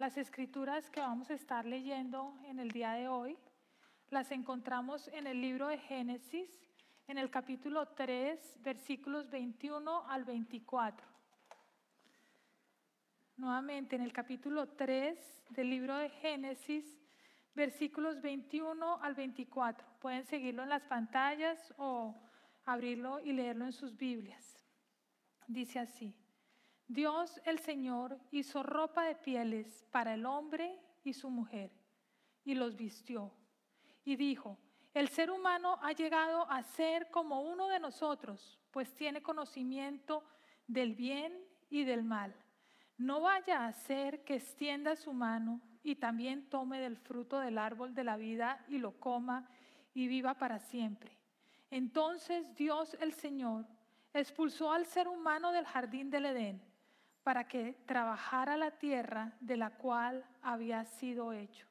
Las 0.00 0.16
escrituras 0.16 0.88
que 0.88 1.00
vamos 1.00 1.28
a 1.28 1.34
estar 1.34 1.66
leyendo 1.66 2.34
en 2.46 2.58
el 2.58 2.70
día 2.70 2.92
de 2.92 3.06
hoy 3.06 3.36
las 4.08 4.30
encontramos 4.30 5.08
en 5.08 5.26
el 5.26 5.42
libro 5.42 5.68
de 5.68 5.76
Génesis, 5.76 6.48
en 7.06 7.18
el 7.18 7.28
capítulo 7.28 7.86
3, 7.88 8.60
versículos 8.62 9.28
21 9.28 10.08
al 10.08 10.24
24. 10.24 11.06
Nuevamente, 13.36 13.94
en 13.94 14.00
el 14.00 14.14
capítulo 14.14 14.68
3 14.68 15.44
del 15.50 15.68
libro 15.68 15.98
de 15.98 16.08
Génesis, 16.08 16.98
versículos 17.54 18.22
21 18.22 19.02
al 19.02 19.14
24. 19.14 19.86
Pueden 20.00 20.24
seguirlo 20.24 20.62
en 20.62 20.70
las 20.70 20.84
pantallas 20.84 21.74
o 21.76 22.18
abrirlo 22.64 23.20
y 23.20 23.34
leerlo 23.34 23.66
en 23.66 23.72
sus 23.72 23.94
Biblias. 23.98 24.64
Dice 25.46 25.78
así. 25.78 26.19
Dios 26.90 27.40
el 27.44 27.60
Señor 27.60 28.18
hizo 28.32 28.64
ropa 28.64 29.04
de 29.04 29.14
pieles 29.14 29.86
para 29.92 30.12
el 30.12 30.26
hombre 30.26 30.76
y 31.04 31.12
su 31.12 31.30
mujer 31.30 31.70
y 32.44 32.56
los 32.56 32.74
vistió. 32.74 33.32
Y 34.04 34.16
dijo, 34.16 34.58
el 34.92 35.08
ser 35.08 35.30
humano 35.30 35.78
ha 35.82 35.92
llegado 35.92 36.50
a 36.50 36.64
ser 36.64 37.08
como 37.12 37.42
uno 37.42 37.68
de 37.68 37.78
nosotros, 37.78 38.58
pues 38.72 38.92
tiene 38.96 39.22
conocimiento 39.22 40.24
del 40.66 40.96
bien 40.96 41.32
y 41.68 41.84
del 41.84 42.02
mal. 42.02 42.34
No 42.98 43.20
vaya 43.20 43.66
a 43.66 43.72
ser 43.72 44.24
que 44.24 44.34
extienda 44.34 44.96
su 44.96 45.12
mano 45.12 45.60
y 45.84 45.94
también 45.94 46.48
tome 46.48 46.80
del 46.80 46.96
fruto 46.96 47.38
del 47.38 47.58
árbol 47.58 47.94
de 47.94 48.02
la 48.02 48.16
vida 48.16 48.64
y 48.66 48.78
lo 48.78 48.98
coma 48.98 49.48
y 49.94 50.08
viva 50.08 50.34
para 50.34 50.58
siempre. 50.58 51.16
Entonces 51.70 52.52
Dios 52.56 52.96
el 53.00 53.12
Señor 53.12 53.64
expulsó 54.12 54.72
al 54.72 54.86
ser 54.86 55.06
humano 55.06 55.52
del 55.52 55.66
jardín 55.66 56.10
del 56.10 56.26
Edén 56.26 56.69
para 57.22 57.46
que 57.46 57.74
trabajara 57.86 58.56
la 58.56 58.70
tierra 58.72 59.32
de 59.40 59.56
la 59.56 59.70
cual 59.70 60.24
había 60.42 60.84
sido 60.84 61.32
hecho. 61.32 61.66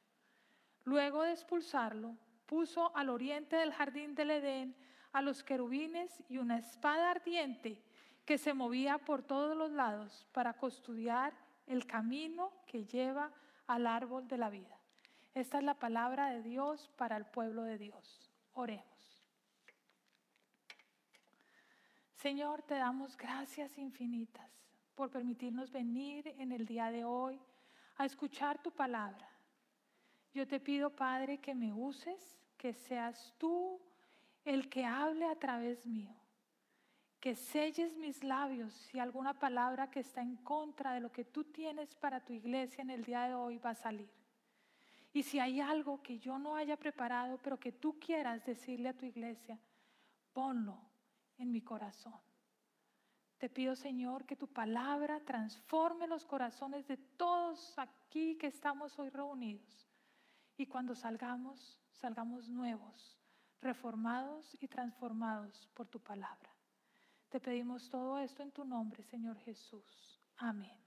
Luego 0.84 1.22
de 1.22 1.32
expulsarlo, 1.32 2.16
puso 2.46 2.94
al 2.96 3.10
oriente 3.10 3.56
del 3.56 3.72
jardín 3.72 4.14
del 4.14 4.30
Edén 4.30 4.76
a 5.12 5.22
los 5.22 5.42
querubines 5.42 6.22
y 6.28 6.38
una 6.38 6.58
espada 6.58 7.10
ardiente 7.10 7.82
que 8.24 8.38
se 8.38 8.54
movía 8.54 8.98
por 8.98 9.22
todos 9.22 9.56
los 9.56 9.70
lados 9.70 10.26
para 10.32 10.54
custodiar 10.54 11.32
el 11.66 11.86
camino 11.86 12.52
que 12.66 12.84
lleva 12.84 13.32
al 13.66 13.86
árbol 13.86 14.28
de 14.28 14.38
la 14.38 14.50
vida. 14.50 14.76
Esta 15.34 15.58
es 15.58 15.64
la 15.64 15.74
palabra 15.74 16.30
de 16.30 16.42
Dios 16.42 16.90
para 16.96 17.16
el 17.16 17.24
pueblo 17.24 17.62
de 17.62 17.78
Dios. 17.78 18.30
Oremos. 18.54 19.24
Señor, 22.16 22.62
te 22.62 22.74
damos 22.74 23.16
gracias 23.16 23.78
infinitas 23.78 24.59
por 25.00 25.08
permitirnos 25.08 25.72
venir 25.72 26.28
en 26.36 26.52
el 26.52 26.66
día 26.66 26.90
de 26.90 27.06
hoy 27.06 27.40
a 27.96 28.04
escuchar 28.04 28.62
tu 28.62 28.70
palabra. 28.70 29.26
Yo 30.34 30.46
te 30.46 30.60
pido, 30.60 30.94
Padre, 30.94 31.38
que 31.38 31.54
me 31.54 31.72
uses, 31.72 32.38
que 32.58 32.74
seas 32.74 33.32
tú 33.38 33.80
el 34.44 34.68
que 34.68 34.84
hable 34.84 35.24
a 35.24 35.36
través 35.36 35.86
mío, 35.86 36.14
que 37.18 37.34
selles 37.34 37.96
mis 37.96 38.22
labios 38.22 38.74
si 38.74 38.98
alguna 38.98 39.32
palabra 39.38 39.90
que 39.90 40.00
está 40.00 40.20
en 40.20 40.36
contra 40.36 40.92
de 40.92 41.00
lo 41.00 41.10
que 41.10 41.24
tú 41.24 41.44
tienes 41.44 41.94
para 41.94 42.22
tu 42.22 42.34
iglesia 42.34 42.82
en 42.82 42.90
el 42.90 43.02
día 43.02 43.22
de 43.22 43.34
hoy 43.34 43.56
va 43.56 43.70
a 43.70 43.74
salir. 43.74 44.10
Y 45.14 45.22
si 45.22 45.38
hay 45.38 45.62
algo 45.62 46.02
que 46.02 46.18
yo 46.18 46.38
no 46.38 46.56
haya 46.56 46.76
preparado, 46.76 47.38
pero 47.42 47.58
que 47.58 47.72
tú 47.72 47.98
quieras 47.98 48.44
decirle 48.44 48.90
a 48.90 48.98
tu 48.98 49.06
iglesia, 49.06 49.58
ponlo 50.34 50.78
en 51.38 51.50
mi 51.50 51.62
corazón. 51.62 52.20
Te 53.40 53.48
pido, 53.48 53.74
Señor, 53.74 54.26
que 54.26 54.36
tu 54.36 54.46
palabra 54.48 55.18
transforme 55.24 56.06
los 56.06 56.26
corazones 56.26 56.86
de 56.86 56.98
todos 56.98 57.72
aquí 57.78 58.36
que 58.36 58.48
estamos 58.48 58.98
hoy 58.98 59.08
reunidos. 59.08 59.88
Y 60.58 60.66
cuando 60.66 60.94
salgamos, 60.94 61.80
salgamos 61.90 62.50
nuevos, 62.50 63.18
reformados 63.62 64.54
y 64.60 64.68
transformados 64.68 65.66
por 65.72 65.88
tu 65.88 65.98
palabra. 65.98 66.50
Te 67.30 67.40
pedimos 67.40 67.88
todo 67.88 68.18
esto 68.18 68.42
en 68.42 68.52
tu 68.52 68.62
nombre, 68.62 69.02
Señor 69.04 69.38
Jesús. 69.38 70.20
Amén. 70.36 70.78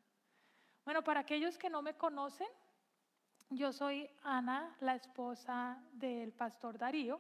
Bueno, 0.85 1.03
para 1.03 1.22
aquellos 1.22 1.58
que 1.58 1.72
no 1.72 1.81
me 1.81 1.96
conocen, 1.96 2.50
yo 3.50 3.74
soy 3.74 4.08
Ana, 4.22 4.78
la 4.80 4.94
esposa 4.94 5.84
del 5.91 6.31
pastor 6.34 6.78
Darío, 6.78 7.20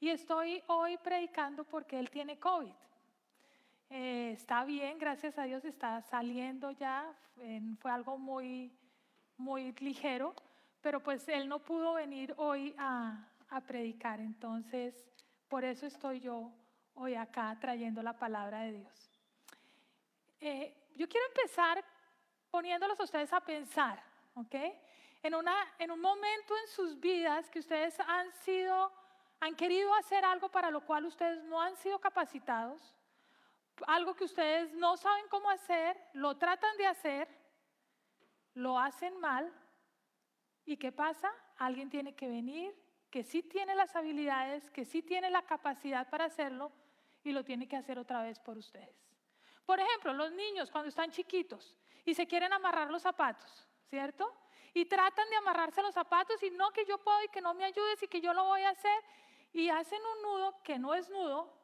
y 0.00 0.08
estoy 0.08 0.62
hoy 0.68 0.96
predicando 0.96 1.62
porque 1.64 1.98
él 1.98 2.08
tiene 2.08 2.38
COVID. 2.38 2.72
Eh, 3.88 4.32
está 4.32 4.64
bien, 4.64 4.98
gracias 4.98 5.38
a 5.38 5.44
Dios 5.44 5.64
está 5.64 6.02
saliendo 6.02 6.72
ya, 6.72 7.06
fue 7.78 7.90
algo 7.90 8.18
muy, 8.18 8.72
muy 9.36 9.72
ligero, 9.74 10.34
pero 10.80 11.00
pues 11.00 11.28
él 11.28 11.48
no 11.48 11.60
pudo 11.60 11.94
venir 11.94 12.34
hoy 12.36 12.74
a, 12.78 13.28
predicar, 13.66 14.20
entonces 14.20 15.08
por 15.48 15.64
eso 15.64 15.86
estoy 15.86 16.20
yo 16.20 16.52
hoy 16.94 17.14
acá 17.14 17.56
trayendo 17.60 18.02
la 18.02 18.18
palabra 18.18 18.62
de 18.62 18.72
Dios. 18.72 19.10
Eh, 20.40 20.76
yo 20.94 21.08
quiero 21.08 21.26
empezar 21.28 21.82
poniéndolos 22.50 22.98
a 23.00 23.04
ustedes 23.04 23.32
a 23.32 23.40
pensar, 23.40 24.02
¿ok? 24.34 24.54
En, 25.22 25.34
una, 25.34 25.54
en 25.78 25.90
un 25.90 26.00
momento 26.00 26.54
en 26.58 26.68
sus 26.68 26.98
vidas 27.00 27.48
que 27.50 27.60
ustedes 27.60 27.98
han 28.00 28.30
sido, 28.32 28.92
han 29.40 29.54
querido 29.54 29.94
hacer 29.94 30.24
algo 30.24 30.50
para 30.50 30.70
lo 30.70 30.80
cual 30.82 31.06
ustedes 31.06 31.42
no 31.44 31.60
han 31.60 31.76
sido 31.76 31.98
capacitados, 31.98 32.95
algo 33.86 34.14
que 34.14 34.24
ustedes 34.24 34.72
no 34.74 34.96
saben 34.96 35.26
cómo 35.28 35.50
hacer, 35.50 35.98
lo 36.12 36.36
tratan 36.36 36.76
de 36.76 36.86
hacer, 36.86 37.28
lo 38.54 38.78
hacen 38.78 39.18
mal. 39.20 39.52
¿Y 40.64 40.76
qué 40.76 40.92
pasa? 40.92 41.30
Alguien 41.58 41.90
tiene 41.90 42.14
que 42.14 42.28
venir 42.28 42.74
que 43.10 43.22
sí 43.22 43.42
tiene 43.42 43.74
las 43.74 43.96
habilidades, 43.96 44.70
que 44.70 44.84
sí 44.84 45.02
tiene 45.02 45.30
la 45.30 45.42
capacidad 45.42 46.08
para 46.10 46.26
hacerlo 46.26 46.72
y 47.24 47.32
lo 47.32 47.44
tiene 47.44 47.66
que 47.66 47.76
hacer 47.76 47.98
otra 47.98 48.22
vez 48.22 48.38
por 48.38 48.58
ustedes. 48.58 48.94
Por 49.64 49.80
ejemplo, 49.80 50.12
los 50.12 50.32
niños 50.32 50.70
cuando 50.70 50.88
están 50.88 51.10
chiquitos 51.10 51.76
y 52.04 52.14
se 52.14 52.26
quieren 52.26 52.52
amarrar 52.52 52.90
los 52.90 53.02
zapatos, 53.02 53.66
¿cierto? 53.88 54.30
Y 54.74 54.84
tratan 54.84 55.30
de 55.30 55.36
amarrarse 55.36 55.80
los 55.82 55.94
zapatos 55.94 56.42
y 56.42 56.50
no 56.50 56.70
que 56.72 56.84
yo 56.84 56.98
puedo 56.98 57.22
y 57.24 57.28
que 57.28 57.40
no 57.40 57.54
me 57.54 57.64
ayudes 57.64 58.02
y 58.02 58.08
que 58.08 58.20
yo 58.20 58.34
lo 58.34 58.44
voy 58.44 58.62
a 58.62 58.70
hacer 58.70 59.02
y 59.52 59.70
hacen 59.70 60.00
un 60.14 60.22
nudo 60.22 60.62
que 60.62 60.78
no 60.78 60.94
es 60.94 61.08
nudo 61.08 61.55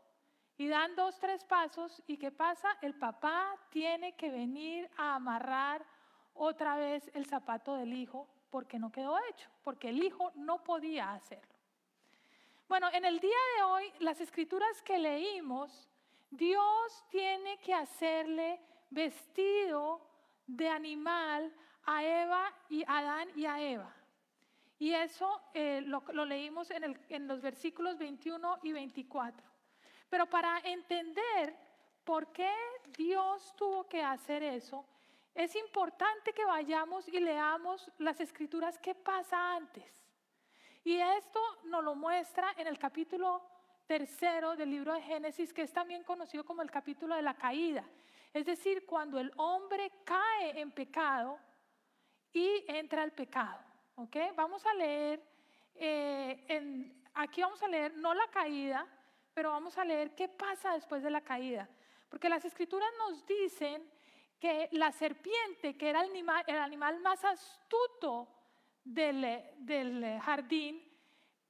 y 0.62 0.68
dan 0.68 0.94
dos, 0.94 1.18
tres 1.18 1.42
pasos 1.42 2.00
y 2.06 2.16
¿qué 2.16 2.30
pasa? 2.30 2.68
El 2.82 2.94
papá 2.94 3.52
tiene 3.70 4.12
que 4.14 4.30
venir 4.30 4.88
a 4.96 5.16
amarrar 5.16 5.84
otra 6.34 6.76
vez 6.76 7.10
el 7.14 7.26
zapato 7.26 7.74
del 7.74 7.92
hijo 7.92 8.28
porque 8.48 8.78
no 8.78 8.92
quedó 8.92 9.18
hecho, 9.28 9.50
porque 9.64 9.88
el 9.88 10.00
hijo 10.04 10.30
no 10.36 10.62
podía 10.62 11.14
hacerlo. 11.14 11.52
Bueno, 12.68 12.86
en 12.92 13.04
el 13.04 13.18
día 13.18 13.40
de 13.56 13.62
hoy, 13.64 13.92
las 13.98 14.20
escrituras 14.20 14.80
que 14.82 15.00
leímos, 15.00 15.88
Dios 16.30 17.04
tiene 17.08 17.58
que 17.58 17.74
hacerle 17.74 18.60
vestido 18.88 20.00
de 20.46 20.68
animal 20.68 21.52
a 21.86 22.04
Eva 22.04 22.54
y 22.68 22.84
a 22.84 22.98
Adán 22.98 23.28
y 23.34 23.46
a 23.46 23.60
Eva. 23.60 23.92
Y 24.78 24.94
eso 24.94 25.42
eh, 25.54 25.80
lo, 25.80 26.24
leímos 26.24 26.70
en, 26.70 26.96
en 27.08 27.26
los 27.26 27.40
versículos 27.40 27.98
21 27.98 28.60
y 28.62 28.72
24. 28.72 29.51
Pero 30.12 30.26
para 30.26 30.58
entender 30.58 31.56
por 32.04 32.30
qué 32.34 32.54
Dios 32.98 33.56
tuvo 33.56 33.88
que 33.88 34.02
hacer 34.02 34.42
eso, 34.42 34.84
es 35.34 35.56
importante 35.56 36.34
que 36.34 36.44
vayamos 36.44 37.08
y 37.08 37.18
leamos 37.18 37.90
las 37.96 38.20
escrituras 38.20 38.78
qué 38.78 38.94
pasa 38.94 39.54
antes. 39.54 40.04
Y 40.84 40.98
esto 40.98 41.40
nos 41.64 41.82
lo 41.82 41.94
muestra 41.94 42.52
en 42.58 42.66
el 42.66 42.78
capítulo 42.78 43.42
tercero 43.86 44.54
del 44.54 44.70
libro 44.72 44.92
de 44.92 45.00
Génesis, 45.00 45.50
que 45.50 45.62
es 45.62 45.72
también 45.72 46.04
conocido 46.04 46.44
como 46.44 46.60
el 46.60 46.70
capítulo 46.70 47.16
de 47.16 47.22
la 47.22 47.32
caída. 47.32 47.82
Es 48.34 48.44
decir, 48.44 48.84
cuando 48.84 49.18
el 49.18 49.32
hombre 49.38 49.90
cae 50.04 50.60
en 50.60 50.72
pecado 50.72 51.38
y 52.34 52.66
entra 52.68 53.03
al 53.03 53.12
pecado. 53.12 53.60
¿ok? 53.94 54.16
Vamos 54.36 54.62
a 54.66 54.74
leer, 54.74 55.22
eh, 55.74 56.92
aquí 57.15 57.41
vamos 57.41 57.62
a 57.62 57.68
leer 57.68 57.97
no 57.97 58.12
la 58.12 58.28
caída, 58.28 58.86
pero 59.34 59.50
vamos 59.50 59.76
a 59.78 59.84
leer 59.84 60.14
qué 60.14 60.28
pasa 60.28 60.74
después 60.74 61.02
de 61.02 61.10
la 61.10 61.20
caída. 61.20 61.68
Porque 62.08 62.28
las 62.28 62.44
escrituras 62.44 62.88
nos 62.98 63.26
dicen 63.26 63.82
que 64.38 64.68
la 64.72 64.92
serpiente, 64.92 65.76
que 65.76 65.88
era 65.88 66.02
el 66.02 66.58
animal, 66.58 67.00
más 67.00 67.24
astuto 67.24 68.28
del, 68.84 70.20
jardín, 70.20 70.82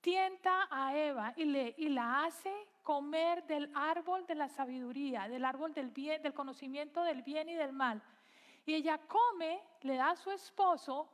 tienta 0.00 0.69
a 0.70 0.96
Eva 0.96 1.32
y, 1.37 1.44
le, 1.44 1.75
y 1.79 1.88
la 1.88 2.25
hace 2.25 2.52
comer 2.82 3.44
del 3.46 3.70
árbol 3.75 4.26
de 4.26 4.34
la 4.34 4.49
sabiduría, 4.49 5.29
del 5.29 5.44
árbol 5.44 5.73
del, 5.73 5.90
bien, 5.90 6.23
del 6.23 6.34
conocimiento 6.34 7.02
del 7.02 7.23
bien 7.23 7.49
y 7.49 7.55
del 7.55 7.73
mal. 7.73 8.02
Y 8.64 8.75
ella 8.75 8.99
come, 8.99 9.61
le 9.82 9.96
da 9.96 10.11
a 10.11 10.17
su 10.17 10.31
esposo, 10.31 11.08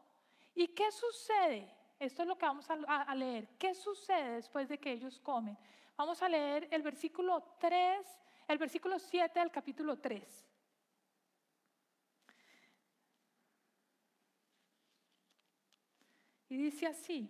¿y 0.55 0.69
qué 0.69 0.91
sucede? 0.91 1.75
Esto 1.99 2.23
es 2.23 2.29
lo 2.29 2.39
que 2.39 2.47
vamos 2.47 2.67
a, 2.71 3.15
leer. 3.15 3.49
¿Qué 3.59 3.75
sucede 3.75 4.35
después 4.35 4.69
de 4.69 4.79
que 4.79 4.93
ellos 4.93 5.19
comen? 5.19 5.59
Vamos 5.99 6.23
a 6.23 6.29
leer 6.29 6.69
el 6.71 6.81
versículo 6.81 7.43
3, 7.59 8.07
el 8.47 8.57
versículo 8.57 9.01
7 9.01 9.41
del 9.41 9.51
capítulo 9.51 9.99
3. 9.99 10.47
Y 16.51 16.57
dice 16.57 16.87
así, 16.87 17.29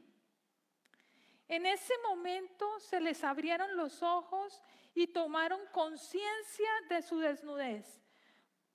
en 1.48 1.64
ese 1.64 1.94
momento 2.06 2.78
se 2.78 3.00
les 3.00 3.24
abrieron 3.24 3.74
los 3.74 4.02
ojos 4.02 4.62
y 4.94 5.06
tomaron 5.06 5.60
conciencia 5.72 6.70
de 6.90 7.00
su 7.00 7.20
desnudez. 7.20 8.02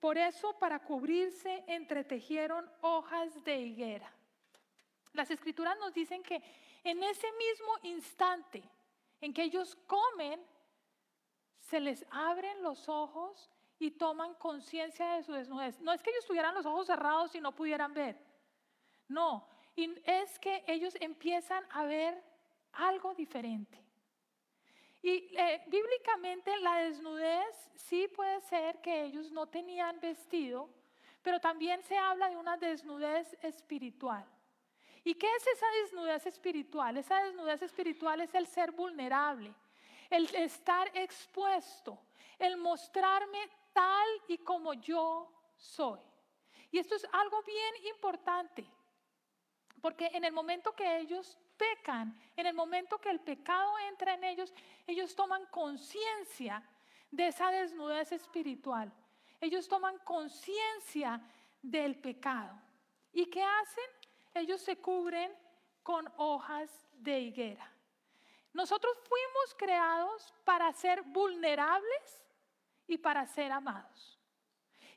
Por 0.00 0.18
eso 0.18 0.58
para 0.58 0.80
cubrirse 0.80 1.62
entretejieron 1.68 2.68
hojas 2.80 3.44
de 3.44 3.60
higuera. 3.60 4.12
Las 5.12 5.30
escrituras 5.30 5.78
nos 5.78 5.94
dicen 5.94 6.24
que 6.24 6.42
en 6.82 7.00
ese 7.04 7.28
mismo 7.38 7.72
instante 7.84 8.68
en 9.24 9.32
que 9.32 9.44
ellos 9.44 9.74
comen, 9.86 10.38
se 11.58 11.80
les 11.80 12.04
abren 12.10 12.62
los 12.62 12.90
ojos 12.90 13.50
y 13.78 13.90
toman 13.92 14.34
conciencia 14.34 15.14
de 15.14 15.22
su 15.22 15.32
desnudez. 15.32 15.80
No 15.80 15.92
es 15.92 16.02
que 16.02 16.10
ellos 16.10 16.26
tuvieran 16.26 16.54
los 16.54 16.66
ojos 16.66 16.86
cerrados 16.86 17.34
y 17.34 17.40
no 17.40 17.54
pudieran 17.54 17.94
ver. 17.94 18.18
No, 19.08 19.48
es 19.76 20.38
que 20.38 20.62
ellos 20.66 20.94
empiezan 21.00 21.64
a 21.70 21.84
ver 21.84 22.22
algo 22.72 23.14
diferente. 23.14 23.82
Y 25.00 25.34
eh, 25.38 25.64
bíblicamente 25.68 26.58
la 26.60 26.80
desnudez 26.80 27.70
sí 27.76 28.08
puede 28.08 28.42
ser 28.42 28.82
que 28.82 29.04
ellos 29.04 29.32
no 29.32 29.46
tenían 29.46 30.00
vestido, 30.00 30.68
pero 31.22 31.40
también 31.40 31.82
se 31.84 31.96
habla 31.96 32.28
de 32.28 32.36
una 32.36 32.58
desnudez 32.58 33.34
espiritual. 33.42 34.26
¿Y 35.04 35.14
qué 35.14 35.26
es 35.36 35.46
esa 35.46 35.66
desnudez 35.82 36.26
espiritual? 36.26 36.96
Esa 36.96 37.22
desnudez 37.22 37.60
espiritual 37.60 38.22
es 38.22 38.34
el 38.34 38.46
ser 38.46 38.72
vulnerable, 38.72 39.54
el 40.08 40.34
estar 40.34 40.90
expuesto, 40.96 41.98
el 42.38 42.56
mostrarme 42.56 43.50
tal 43.74 44.08
y 44.28 44.38
como 44.38 44.72
yo 44.72 45.30
soy. 45.56 46.00
Y 46.70 46.78
esto 46.78 46.96
es 46.96 47.06
algo 47.12 47.42
bien 47.42 47.86
importante, 47.94 48.66
porque 49.82 50.06
en 50.14 50.24
el 50.24 50.32
momento 50.32 50.72
que 50.72 50.98
ellos 50.98 51.38
pecan, 51.58 52.18
en 52.34 52.46
el 52.46 52.54
momento 52.54 52.98
que 52.98 53.10
el 53.10 53.20
pecado 53.20 53.78
entra 53.90 54.14
en 54.14 54.24
ellos, 54.24 54.52
ellos 54.86 55.14
toman 55.14 55.44
conciencia 55.46 56.66
de 57.10 57.28
esa 57.28 57.50
desnudez 57.50 58.10
espiritual. 58.10 58.92
Ellos 59.40 59.68
toman 59.68 59.98
conciencia 59.98 61.20
del 61.62 61.96
pecado. 61.96 62.58
¿Y 63.12 63.26
qué 63.26 63.42
hacen? 63.42 63.84
Ellos 64.34 64.60
se 64.60 64.76
cubren 64.76 65.32
con 65.82 66.12
hojas 66.16 66.70
de 66.92 67.20
higuera. 67.20 67.70
Nosotros 68.52 68.96
fuimos 69.08 69.54
creados 69.56 70.34
para 70.44 70.72
ser 70.72 71.02
vulnerables 71.02 72.24
y 72.86 72.98
para 72.98 73.26
ser 73.26 73.52
amados. 73.52 74.18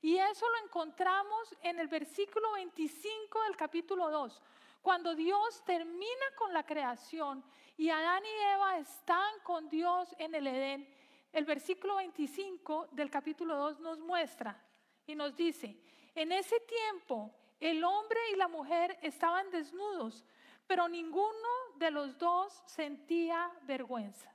Y 0.02 0.18
eso 0.18 0.48
lo 0.50 0.66
encontramos 0.66 1.56
en 1.62 1.80
el 1.80 1.88
versículo 1.88 2.52
25 2.54 3.44
del 3.44 3.56
capítulo 3.56 4.10
2. 4.10 4.42
Cuando 4.82 5.16
Dios 5.16 5.64
termina 5.66 6.26
con 6.36 6.54
la 6.54 6.66
creación 6.66 7.44
y 7.78 7.90
Adán 7.90 8.24
y 8.26 8.54
Eva 8.54 8.78
están 8.78 9.40
con 9.44 9.70
Dios 9.70 10.16
en 10.18 10.36
el 10.36 10.48
Edén, 10.48 10.88
el 11.34 11.46
versículo 11.46 11.98
25 11.98 12.90
del 12.92 13.10
capítulo 13.10 13.56
2 13.56 13.80
nos 13.80 14.00
muestra 14.00 14.64
y 15.06 15.16
nos 15.16 15.36
dice, 15.36 15.80
en 16.16 16.32
ese 16.32 16.60
tiempo 16.62 17.34
el 17.60 17.84
hombre 17.84 18.20
y 18.32 18.36
la 18.36 18.48
mujer 18.48 18.98
estaban 19.02 19.50
desnudos, 19.50 20.26
pero 20.68 20.88
ninguno 20.88 21.50
de 21.76 21.92
los 21.92 22.18
dos 22.18 22.62
sentía 22.66 23.52
vergüenza. 23.64 24.34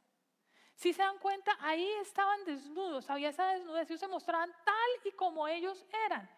Si 0.75 0.93
se 0.93 1.03
dan 1.03 1.19
cuenta, 1.19 1.57
ahí 1.61 1.89
estaban 2.01 2.45
desnudos, 2.45 3.09
había 3.09 3.29
esa 3.29 3.53
desnudez, 3.53 3.89
ellos 3.89 4.01
se 4.01 4.09
mostraban 4.09 4.51
tal 4.65 4.91
y 5.05 5.13
como 5.13 5.47
ellos 5.47 5.87
eran. 6.07 6.29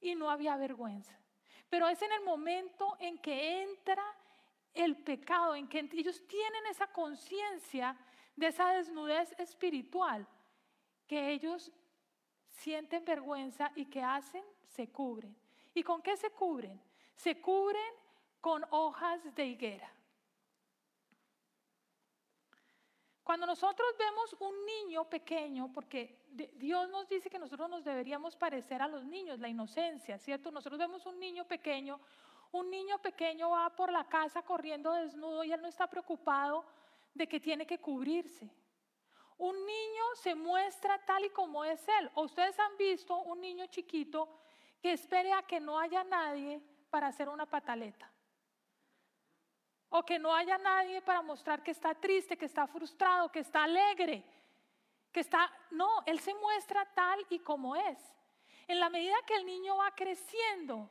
Y 0.00 0.14
no 0.14 0.30
había 0.30 0.56
vergüenza. 0.56 1.18
Pero 1.68 1.88
es 1.88 2.00
en 2.00 2.12
el 2.12 2.22
momento 2.22 2.96
en 2.98 3.18
que 3.18 3.62
entra 3.62 4.04
el 4.72 4.96
pecado, 4.96 5.54
en 5.54 5.68
que 5.68 5.80
ellos 5.92 6.26
tienen 6.26 6.66
esa 6.66 6.86
conciencia 6.86 7.96
de 8.36 8.46
esa 8.46 8.70
desnudez 8.72 9.32
espiritual, 9.38 10.26
que 11.06 11.32
ellos 11.32 11.70
sienten 12.48 13.04
vergüenza 13.04 13.70
y 13.74 13.86
que 13.86 14.02
hacen, 14.02 14.44
se 14.64 14.90
cubren. 14.90 15.36
¿Y 15.74 15.82
con 15.82 16.02
qué 16.02 16.16
se 16.16 16.30
cubren? 16.30 16.80
Se 17.14 17.40
cubren 17.40 17.94
con 18.40 18.64
hojas 18.70 19.34
de 19.34 19.46
higuera. 19.46 19.92
Cuando 23.22 23.46
nosotros 23.46 23.88
vemos 23.96 24.34
un 24.40 24.66
niño 24.66 25.08
pequeño, 25.08 25.72
porque 25.72 26.24
Dios 26.54 26.88
nos 26.88 27.08
dice 27.08 27.30
que 27.30 27.38
nosotros 27.38 27.70
nos 27.70 27.84
deberíamos 27.84 28.34
parecer 28.36 28.82
a 28.82 28.88
los 28.88 29.04
niños, 29.04 29.38
la 29.38 29.48
inocencia, 29.48 30.18
¿cierto? 30.18 30.50
Nosotros 30.50 30.78
vemos 30.78 31.06
un 31.06 31.20
niño 31.20 31.46
pequeño, 31.46 32.00
un 32.50 32.68
niño 32.68 33.00
pequeño 33.00 33.50
va 33.50 33.70
por 33.70 33.92
la 33.92 34.08
casa 34.08 34.42
corriendo 34.42 34.92
desnudo 34.92 35.44
y 35.44 35.52
él 35.52 35.62
no 35.62 35.68
está 35.68 35.88
preocupado 35.88 36.64
de 37.14 37.28
que 37.28 37.38
tiene 37.38 37.64
que 37.64 37.78
cubrirse. 37.78 38.50
Un 39.38 39.56
niño 39.66 40.04
se 40.16 40.34
muestra 40.34 41.04
tal 41.04 41.24
y 41.24 41.30
como 41.30 41.64
es 41.64 41.80
él. 42.00 42.10
Ustedes 42.16 42.58
han 42.58 42.76
visto 42.76 43.16
un 43.22 43.40
niño 43.40 43.66
chiquito 43.66 44.28
que 44.82 44.92
espere 44.92 45.32
a 45.32 45.42
que 45.42 45.60
no 45.60 45.78
haya 45.78 46.04
nadie 46.04 46.60
para 46.90 47.06
hacer 47.06 47.28
una 47.28 47.46
pataleta 47.46 48.12
o 49.94 50.02
que 50.02 50.18
no 50.18 50.34
haya 50.34 50.56
nadie 50.56 51.02
para 51.02 51.20
mostrar 51.20 51.62
que 51.62 51.70
está 51.70 51.94
triste, 51.94 52.36
que 52.36 52.46
está 52.46 52.66
frustrado, 52.66 53.30
que 53.30 53.40
está 53.40 53.64
alegre, 53.64 54.24
que 55.12 55.20
está... 55.20 55.52
No, 55.70 56.02
Él 56.06 56.18
se 56.18 56.34
muestra 56.34 56.86
tal 56.94 57.24
y 57.28 57.38
como 57.40 57.76
es. 57.76 57.98
En 58.66 58.80
la 58.80 58.88
medida 58.88 59.14
que 59.26 59.34
el 59.34 59.44
niño 59.44 59.76
va 59.76 59.94
creciendo 59.94 60.90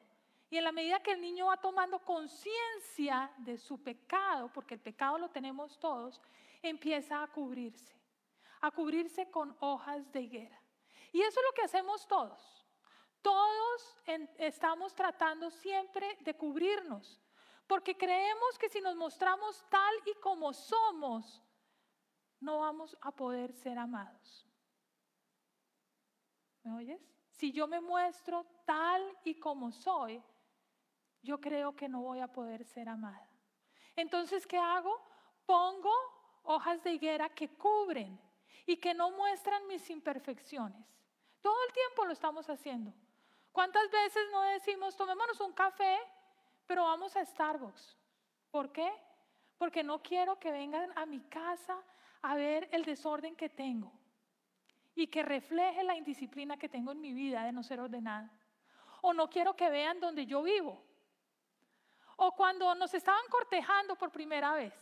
y 0.52 0.58
en 0.58 0.66
la 0.66 0.72
medida 0.72 1.02
que 1.02 1.14
el 1.14 1.22
niño 1.22 1.48
va 1.48 1.58
tomando 1.58 1.98
conciencia 2.06 3.32
de 3.38 3.58
su 3.58 3.82
pecado, 3.82 4.52
porque 4.54 4.76
el 4.76 4.80
pecado 4.80 5.18
lo 5.18 5.30
tenemos 5.30 5.80
todos, 5.80 6.22
empieza 6.62 7.24
a 7.24 7.28
cubrirse, 7.28 7.96
a 8.60 8.70
cubrirse 8.70 9.32
con 9.32 9.58
hojas 9.62 10.12
de 10.12 10.22
higuera. 10.22 10.62
Y 11.12 11.22
eso 11.22 11.40
es 11.40 11.46
lo 11.48 11.54
que 11.54 11.64
hacemos 11.64 12.06
todos. 12.06 12.61
Todos 13.22 13.98
estamos 14.38 14.94
tratando 14.96 15.50
siempre 15.50 16.18
de 16.22 16.36
cubrirnos 16.36 17.22
porque 17.72 17.96
creemos 17.96 18.58
que 18.60 18.68
si 18.68 18.82
nos 18.82 18.98
mostramos 18.98 19.64
tal 19.70 19.96
y 20.06 20.14
como 20.16 20.52
somos, 20.52 21.42
no 22.42 22.60
vamos 22.60 22.98
a 23.00 23.12
poder 23.12 23.54
ser 23.54 23.78
amados. 23.78 24.46
¿Me 26.64 26.74
oyes? 26.74 27.02
Si 27.30 27.54
yo 27.54 27.68
me 27.68 27.80
muestro 27.80 28.46
tal 28.66 29.18
y 29.24 29.40
como 29.40 29.72
soy, 29.72 30.22
yo 31.22 31.40
creo 31.40 31.74
que 31.74 31.88
no 31.88 32.02
voy 32.02 32.20
a 32.20 32.28
poder 32.28 32.66
ser 32.66 32.90
amada. 32.90 33.30
Entonces, 33.96 34.46
¿qué 34.46 34.58
hago? 34.58 35.02
Pongo 35.46 35.94
hojas 36.44 36.84
de 36.84 36.92
higuera 36.92 37.30
que 37.30 37.56
cubren 37.56 38.20
y 38.66 38.78
que 38.78 38.94
no 38.94 39.12
muestran 39.12 39.66
mis 39.68 39.90
imperfecciones. 39.90 40.86
Todo 41.42 41.56
el 41.68 41.74
tiempo 41.74 42.04
lo 42.04 42.12
estamos 42.12 42.50
haciendo. 42.50 42.94
¿Cuántas 43.52 43.90
veces 43.92 44.24
no 44.32 44.42
decimos, 44.44 44.96
tomémonos 44.96 45.40
un 45.42 45.54
café 45.54 46.00
pero 46.72 46.86
vamos 46.86 47.14
a 47.18 47.26
Starbucks. 47.26 47.98
¿Por 48.50 48.72
qué? 48.72 48.90
Porque 49.58 49.84
no 49.84 50.02
quiero 50.02 50.40
que 50.40 50.54
vengan 50.54 50.98
a 50.98 51.06
mi 51.06 51.20
casa 51.20 51.78
a 52.22 52.36
ver 52.36 52.70
el 52.72 52.86
desorden 52.86 53.36
que 53.36 53.50
tengo 53.50 53.92
y 54.96 55.08
que 55.08 55.22
refleje 55.22 55.84
la 55.84 55.98
indisciplina 55.98 56.56
que 56.56 56.70
tengo 56.70 56.94
en 56.94 57.02
mi 57.02 57.12
vida 57.12 57.44
de 57.44 57.52
no 57.52 57.62
ser 57.62 57.82
ordenada. 57.82 58.32
O 59.02 59.14
no 59.14 59.30
quiero 59.30 59.54
que 59.54 59.70
vean 59.70 60.00
donde 60.00 60.26
yo 60.26 60.42
vivo. 60.44 60.82
O 62.16 62.32
cuando 62.38 62.74
nos 62.76 62.94
estaban 62.94 63.28
cortejando 63.30 63.98
por 63.98 64.10
primera 64.10 64.54
vez, 64.54 64.74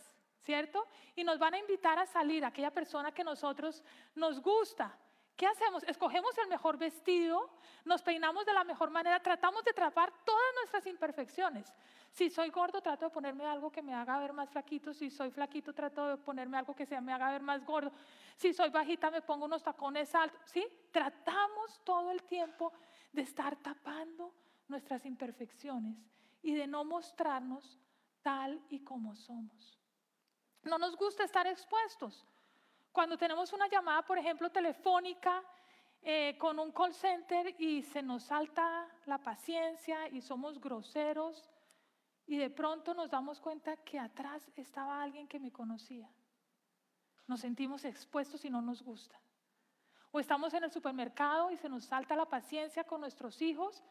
¿cierto? 0.41 0.85
Y 1.15 1.23
nos 1.23 1.39
van 1.39 1.55
a 1.55 1.57
invitar 1.57 1.97
a 1.97 2.05
salir, 2.05 2.45
aquella 2.45 2.69
persona 2.69 3.11
que 3.11 3.23
nosotros 3.23 3.83
nos 4.13 4.39
gusta. 4.39 4.95
¿Qué 5.39 5.47
hacemos? 5.47 5.83
Escogemos 5.83 6.37
el 6.37 6.49
mejor 6.49 6.77
vestido, 6.77 7.49
nos 7.85 8.01
peinamos 8.01 8.45
de 8.45 8.51
la 8.51 8.65
mejor 8.65 8.89
manera, 8.89 9.21
tratamos 9.21 9.63
de 9.63 9.71
tapar 9.71 10.11
todas 10.25 10.53
nuestras 10.55 10.85
imperfecciones. 10.85 11.73
Si 12.11 12.29
soy 12.29 12.49
gordo, 12.49 12.81
trato 12.81 13.05
de 13.05 13.11
ponerme 13.11 13.45
algo 13.45 13.71
que 13.71 13.81
me 13.81 13.93
haga 13.93 14.19
ver 14.19 14.33
más 14.33 14.49
flaquito. 14.49 14.93
Si 14.93 15.09
soy 15.09 15.31
flaquito, 15.31 15.71
trato 15.71 16.09
de 16.09 16.17
ponerme 16.17 16.57
algo 16.57 16.75
que 16.75 16.85
me 16.99 17.13
haga 17.13 17.31
ver 17.31 17.41
más 17.41 17.63
gordo. 17.63 17.89
Si 18.35 18.51
soy 18.51 18.69
bajita, 18.69 19.09
me 19.09 19.21
pongo 19.21 19.45
unos 19.45 19.63
tacones 19.63 20.13
altos. 20.13 20.41
¿Sí? 20.43 20.67
Tratamos 20.91 21.79
todo 21.85 22.11
el 22.11 22.21
tiempo 22.23 22.73
de 23.13 23.21
estar 23.21 23.55
tapando 23.55 24.33
nuestras 24.67 25.05
imperfecciones 25.05 25.95
y 26.41 26.53
de 26.53 26.67
no 26.67 26.83
mostrarnos 26.83 27.79
tal 28.21 28.61
y 28.67 28.83
como 28.83 29.15
somos. 29.15 29.79
No 30.63 30.77
nos 30.77 30.97
gusta 30.97 31.23
estar 31.23 31.47
expuestos. 31.47 32.25
Cuando 32.99 33.17
tenemos 33.17 33.53
una 33.53 33.69
llamada, 33.69 34.01
por 34.01 34.17
ejemplo, 34.17 34.49
telefónica 34.49 35.41
eh, 36.01 36.35
con 36.37 36.59
un 36.59 36.73
call 36.73 36.93
center 36.93 37.55
y 37.57 37.81
se 37.81 38.01
nos 38.01 38.23
salta 38.23 38.89
la 39.05 39.17
paciencia 39.19 40.09
y 40.09 40.19
somos 40.19 40.59
groseros 40.59 41.49
y 42.27 42.35
de 42.35 42.49
pronto 42.49 42.93
nos 42.93 43.09
damos 43.09 43.39
cuenta 43.39 43.77
que 43.77 43.97
atrás 43.97 44.51
estaba 44.57 45.01
alguien 45.01 45.29
que 45.29 45.39
me 45.39 45.49
conocía. 45.49 46.11
Nos 47.25 47.39
sentimos 47.39 47.85
expuestos 47.85 48.43
y 48.43 48.49
no 48.49 48.61
nos 48.61 48.83
gusta. 48.83 49.17
O 50.11 50.19
estamos 50.19 50.53
en 50.53 50.65
el 50.65 50.71
supermercado 50.73 51.51
y 51.51 51.55
se 51.55 51.69
nos 51.69 51.85
salta 51.85 52.17
la 52.17 52.25
paciencia 52.25 52.83
con 52.83 52.99
nuestros 52.99 53.41
hijos 53.41 53.81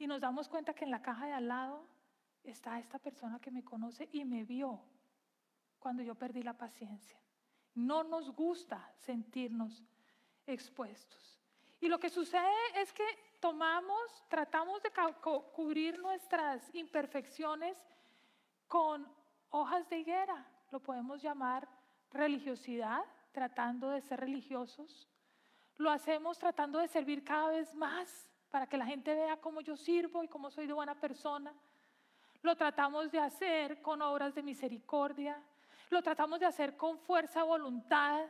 y 0.00 0.08
nos 0.08 0.20
damos 0.20 0.48
cuenta 0.48 0.74
que 0.74 0.84
en 0.84 0.90
la 0.90 1.00
caja 1.00 1.26
de 1.26 1.32
al 1.32 1.46
lado 1.46 1.86
está 2.42 2.80
esta 2.80 2.98
persona 2.98 3.38
que 3.38 3.52
me 3.52 3.62
conoce 3.62 4.08
y 4.10 4.24
me 4.24 4.42
vio 4.42 4.80
cuando 5.78 6.02
yo 6.02 6.16
perdí 6.16 6.42
la 6.42 6.54
paciencia. 6.54 7.20
No 7.74 8.02
nos 8.02 8.30
gusta 8.30 8.92
sentirnos 8.96 9.82
expuestos. 10.46 11.38
Y 11.80 11.88
lo 11.88 11.98
que 11.98 12.10
sucede 12.10 12.52
es 12.76 12.92
que 12.92 13.06
tomamos, 13.40 14.24
tratamos 14.28 14.82
de 14.82 14.90
cubrir 15.52 15.98
nuestras 15.98 16.74
imperfecciones 16.74 17.76
con 18.66 19.06
hojas 19.50 19.88
de 19.88 19.98
higuera. 19.98 20.46
Lo 20.70 20.80
podemos 20.80 21.22
llamar 21.22 21.68
religiosidad, 22.10 23.04
tratando 23.32 23.90
de 23.90 24.00
ser 24.00 24.20
religiosos. 24.20 25.08
Lo 25.76 25.90
hacemos 25.90 26.38
tratando 26.38 26.78
de 26.78 26.88
servir 26.88 27.22
cada 27.22 27.50
vez 27.50 27.72
más 27.74 28.28
para 28.50 28.66
que 28.66 28.76
la 28.76 28.86
gente 28.86 29.14
vea 29.14 29.36
cómo 29.36 29.60
yo 29.60 29.76
sirvo 29.76 30.24
y 30.24 30.28
cómo 30.28 30.50
soy 30.50 30.66
de 30.66 30.72
buena 30.72 30.98
persona. 30.98 31.54
Lo 32.42 32.56
tratamos 32.56 33.10
de 33.10 33.20
hacer 33.20 33.80
con 33.82 34.02
obras 34.02 34.34
de 34.34 34.42
misericordia. 34.42 35.40
Lo 35.90 36.02
tratamos 36.02 36.40
de 36.40 36.46
hacer 36.46 36.76
con 36.76 36.98
fuerza 36.98 37.42
voluntad. 37.42 38.26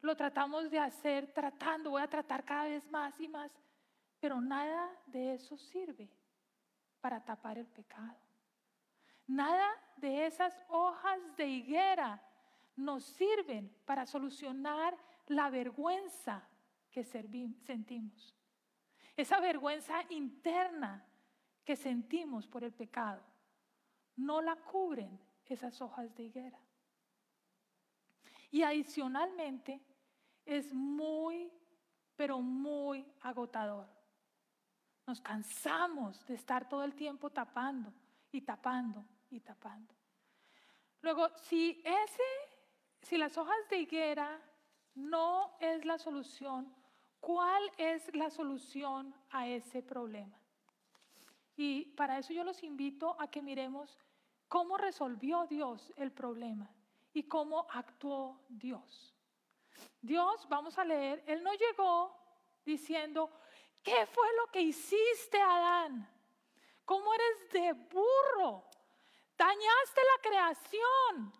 Lo 0.00 0.16
tratamos 0.16 0.70
de 0.70 0.78
hacer 0.78 1.32
tratando, 1.32 1.90
voy 1.90 2.02
a 2.02 2.08
tratar 2.08 2.44
cada 2.44 2.64
vez 2.64 2.88
más 2.90 3.18
y 3.20 3.28
más. 3.28 3.50
Pero 4.18 4.40
nada 4.40 4.90
de 5.06 5.34
eso 5.34 5.56
sirve 5.56 6.08
para 7.00 7.22
tapar 7.24 7.58
el 7.58 7.66
pecado. 7.66 8.16
Nada 9.26 9.70
de 9.96 10.26
esas 10.26 10.64
hojas 10.68 11.18
de 11.36 11.46
higuera 11.46 12.20
nos 12.76 13.04
sirven 13.04 13.74
para 13.84 14.06
solucionar 14.06 14.96
la 15.26 15.50
vergüenza 15.50 16.42
que 16.90 17.04
sentimos. 17.04 18.34
Esa 19.16 19.38
vergüenza 19.38 20.02
interna 20.08 21.04
que 21.64 21.76
sentimos 21.76 22.46
por 22.48 22.64
el 22.64 22.72
pecado, 22.72 23.22
no 24.16 24.40
la 24.40 24.56
cubren 24.56 25.20
esas 25.50 25.80
hojas 25.80 26.14
de 26.14 26.24
higuera. 26.24 26.58
Y 28.50 28.62
adicionalmente 28.62 29.80
es 30.44 30.72
muy, 30.72 31.52
pero 32.16 32.40
muy 32.40 33.06
agotador. 33.20 33.86
Nos 35.06 35.20
cansamos 35.20 36.24
de 36.26 36.34
estar 36.34 36.68
todo 36.68 36.84
el 36.84 36.94
tiempo 36.94 37.30
tapando 37.30 37.92
y 38.32 38.40
tapando 38.40 39.04
y 39.30 39.40
tapando. 39.40 39.94
Luego, 41.02 41.28
si 41.36 41.82
ese, 41.84 42.22
si 43.02 43.16
las 43.16 43.36
hojas 43.38 43.56
de 43.70 43.78
higuera 43.78 44.40
no 44.94 45.56
es 45.60 45.84
la 45.84 45.98
solución, 45.98 46.72
¿cuál 47.20 47.62
es 47.78 48.14
la 48.14 48.30
solución 48.30 49.14
a 49.30 49.46
ese 49.46 49.82
problema? 49.82 50.38
Y 51.56 51.86
para 51.96 52.18
eso 52.18 52.32
yo 52.32 52.44
los 52.44 52.62
invito 52.62 53.16
a 53.20 53.28
que 53.28 53.42
miremos 53.42 53.98
cómo 54.50 54.76
resolvió 54.76 55.46
Dios 55.46 55.92
el 55.96 56.10
problema 56.10 56.68
y 57.12 57.22
cómo 57.22 57.68
actuó 57.70 58.42
Dios. 58.48 59.14
Dios, 60.02 60.46
vamos 60.48 60.76
a 60.76 60.84
leer, 60.84 61.22
Él 61.24 61.40
no 61.44 61.54
llegó 61.54 62.12
diciendo, 62.64 63.30
¿qué 63.80 64.06
fue 64.06 64.26
lo 64.38 64.50
que 64.50 64.60
hiciste, 64.60 65.40
Adán? 65.40 66.04
¿Cómo 66.84 67.14
eres 67.14 67.52
de 67.52 67.72
burro? 67.72 68.64
Dañaste 69.38 70.00
la 70.16 70.28
creación. 70.28 71.32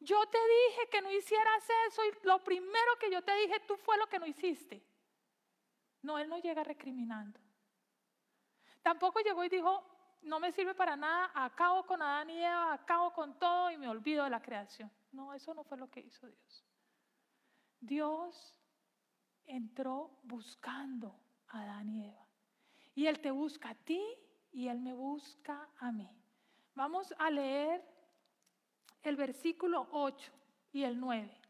Yo 0.00 0.26
te 0.26 0.38
dije 0.38 0.90
que 0.90 1.00
no 1.00 1.10
hicieras 1.10 1.64
eso 1.88 2.02
y 2.04 2.26
lo 2.26 2.44
primero 2.44 2.98
que 3.00 3.10
yo 3.10 3.22
te 3.22 3.34
dije, 3.36 3.60
tú 3.60 3.78
fue 3.78 3.96
lo 3.96 4.06
que 4.08 4.18
no 4.18 4.26
hiciste. 4.26 4.84
No, 6.02 6.18
Él 6.18 6.28
no 6.28 6.36
llega 6.36 6.62
recriminando. 6.64 7.40
Tampoco 8.82 9.20
llegó 9.20 9.42
y 9.42 9.48
dijo, 9.48 9.97
no 10.22 10.40
me 10.40 10.52
sirve 10.52 10.74
para 10.74 10.96
nada, 10.96 11.30
acabo 11.34 11.84
con 11.86 12.02
Adán 12.02 12.30
y 12.30 12.38
Eva, 12.38 12.72
acabo 12.72 13.12
con 13.12 13.38
todo 13.38 13.70
y 13.70 13.76
me 13.76 13.88
olvido 13.88 14.24
de 14.24 14.30
la 14.30 14.42
creación. 14.42 14.90
No, 15.12 15.32
eso 15.32 15.54
no 15.54 15.64
fue 15.64 15.78
lo 15.78 15.88
que 15.88 16.00
hizo 16.00 16.26
Dios. 16.26 16.64
Dios 17.80 18.58
entró 19.46 20.18
buscando 20.22 21.18
a 21.48 21.62
Adán 21.62 21.88
y 21.88 22.06
Eva. 22.06 22.26
Y 22.94 23.06
Él 23.06 23.20
te 23.20 23.30
busca 23.30 23.70
a 23.70 23.74
ti 23.74 24.02
y 24.52 24.68
Él 24.68 24.80
me 24.80 24.92
busca 24.92 25.68
a 25.78 25.92
mí. 25.92 26.10
Vamos 26.74 27.14
a 27.18 27.30
leer 27.30 27.82
el 29.02 29.16
versículo 29.16 29.88
8 29.92 30.32
y 30.72 30.84
el 30.84 30.98
9. 30.98 31.40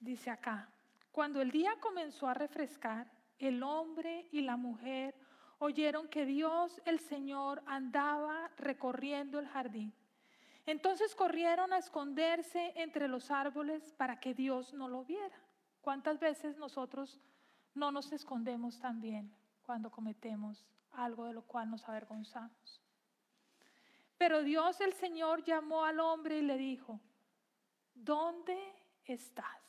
Dice 0.00 0.30
acá, 0.30 0.70
cuando 1.12 1.40
el 1.40 1.50
día 1.50 1.78
comenzó 1.80 2.28
a 2.28 2.34
refrescar, 2.34 3.10
el 3.38 3.62
hombre 3.62 4.28
y 4.32 4.40
la 4.42 4.56
mujer 4.56 5.14
oyeron 5.58 6.08
que 6.08 6.26
Dios 6.26 6.80
el 6.84 7.00
Señor 7.00 7.62
andaba 7.66 8.50
recorriendo 8.56 9.38
el 9.38 9.48
jardín. 9.48 9.92
Entonces 10.66 11.14
corrieron 11.14 11.72
a 11.72 11.78
esconderse 11.78 12.72
entre 12.76 13.08
los 13.08 13.30
árboles 13.30 13.92
para 13.94 14.20
que 14.20 14.34
Dios 14.34 14.74
no 14.74 14.88
lo 14.88 15.04
viera. 15.04 15.40
¿Cuántas 15.80 16.18
veces 16.18 16.58
nosotros 16.58 17.18
no 17.74 17.90
nos 17.90 18.12
escondemos 18.12 18.78
también 18.78 19.34
cuando 19.62 19.90
cometemos 19.90 20.66
algo 20.92 21.24
de 21.24 21.32
lo 21.32 21.42
cual 21.42 21.70
nos 21.70 21.88
avergonzamos? 21.88 22.82
Pero 24.18 24.42
Dios 24.42 24.80
el 24.80 24.92
Señor 24.92 25.44
llamó 25.44 25.84
al 25.84 26.00
hombre 26.00 26.38
y 26.38 26.42
le 26.42 26.58
dijo, 26.58 27.00
¿dónde 27.94 28.58
estás? 29.04 29.67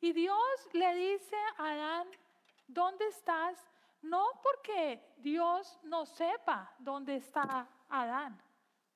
Y 0.00 0.12
Dios 0.12 0.68
le 0.72 0.94
dice 0.94 1.36
a 1.58 1.70
Adán, 1.70 2.08
¿dónde 2.66 3.06
estás? 3.08 3.58
No 4.02 4.40
porque 4.42 5.14
Dios 5.18 5.78
no 5.82 6.06
sepa 6.06 6.74
dónde 6.78 7.16
está 7.16 7.68
Adán. 7.88 8.40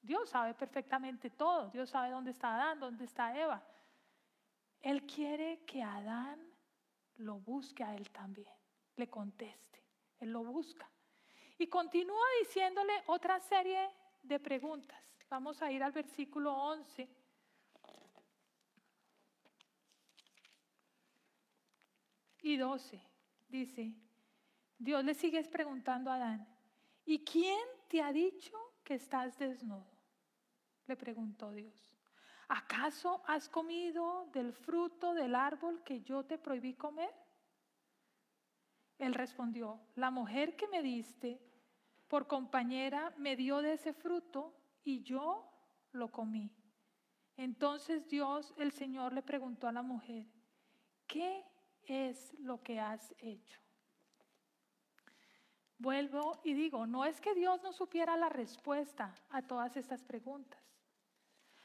Dios 0.00 0.30
sabe 0.30 0.54
perfectamente 0.54 1.30
todo. 1.30 1.70
Dios 1.70 1.90
sabe 1.90 2.10
dónde 2.10 2.30
está 2.30 2.54
Adán, 2.54 2.80
dónde 2.80 3.04
está 3.04 3.38
Eva. 3.38 3.62
Él 4.80 5.06
quiere 5.06 5.64
que 5.66 5.82
Adán 5.82 6.40
lo 7.16 7.36
busque 7.38 7.84
a 7.84 7.94
él 7.94 8.10
también, 8.10 8.52
le 8.96 9.08
conteste. 9.08 9.82
Él 10.20 10.30
lo 10.30 10.42
busca. 10.42 10.88
Y 11.58 11.66
continúa 11.66 12.24
diciéndole 12.40 12.92
otra 13.06 13.38
serie 13.40 13.90
de 14.22 14.40
preguntas. 14.40 14.98
Vamos 15.28 15.60
a 15.62 15.70
ir 15.70 15.82
al 15.82 15.92
versículo 15.92 16.52
11 16.52 17.08
y 22.44 22.58
12. 22.58 23.00
Dice, 23.48 23.94
Dios 24.78 25.02
le 25.02 25.14
sigue 25.14 25.42
preguntando 25.44 26.10
a 26.10 26.16
Adán, 26.16 26.46
¿y 27.06 27.24
quién 27.24 27.66
te 27.88 28.02
ha 28.02 28.12
dicho 28.12 28.54
que 28.84 28.94
estás 28.94 29.38
desnudo? 29.38 29.90
Le 30.86 30.94
preguntó 30.94 31.50
Dios. 31.50 31.74
¿Acaso 32.48 33.22
has 33.26 33.48
comido 33.48 34.26
del 34.32 34.52
fruto 34.52 35.14
del 35.14 35.34
árbol 35.34 35.82
que 35.82 36.02
yo 36.02 36.24
te 36.24 36.36
prohibí 36.36 36.74
comer? 36.74 37.12
Él 38.98 39.14
respondió, 39.14 39.80
la 39.94 40.10
mujer 40.10 40.54
que 40.54 40.68
me 40.68 40.82
diste 40.82 41.40
por 42.08 42.26
compañera 42.26 43.14
me 43.16 43.36
dio 43.36 43.62
de 43.62 43.72
ese 43.72 43.94
fruto 43.94 44.54
y 44.84 45.02
yo 45.02 45.50
lo 45.92 46.12
comí. 46.12 46.54
Entonces 47.38 48.06
Dios, 48.06 48.54
el 48.58 48.70
Señor, 48.72 49.14
le 49.14 49.22
preguntó 49.22 49.66
a 49.66 49.72
la 49.72 49.82
mujer, 49.82 50.26
¿qué 51.06 51.42
es 51.86 52.32
lo 52.40 52.62
que 52.62 52.80
has 52.80 53.14
hecho? 53.18 53.60
Vuelvo 55.78 56.40
y 56.44 56.54
digo, 56.54 56.86
no 56.86 57.04
es 57.04 57.20
que 57.20 57.34
Dios 57.34 57.62
no 57.62 57.72
supiera 57.72 58.16
la 58.16 58.28
respuesta 58.28 59.14
a 59.30 59.42
todas 59.42 59.76
estas 59.76 60.02
preguntas. 60.02 60.62